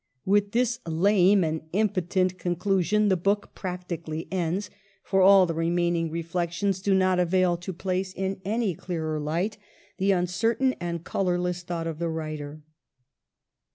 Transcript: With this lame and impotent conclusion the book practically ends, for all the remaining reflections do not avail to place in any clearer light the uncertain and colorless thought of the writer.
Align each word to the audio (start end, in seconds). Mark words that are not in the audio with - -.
With 0.25 0.53
this 0.53 0.79
lame 0.87 1.43
and 1.43 1.61
impotent 1.73 2.39
conclusion 2.39 3.09
the 3.09 3.15
book 3.15 3.53
practically 3.53 4.27
ends, 4.31 4.71
for 5.03 5.21
all 5.21 5.45
the 5.45 5.53
remaining 5.53 6.09
reflections 6.09 6.81
do 6.81 6.95
not 6.95 7.19
avail 7.19 7.55
to 7.57 7.71
place 7.71 8.11
in 8.11 8.41
any 8.43 8.73
clearer 8.73 9.19
light 9.19 9.59
the 9.99 10.11
uncertain 10.11 10.73
and 10.79 11.03
colorless 11.03 11.61
thought 11.61 11.85
of 11.85 11.99
the 11.99 12.09
writer. 12.09 12.63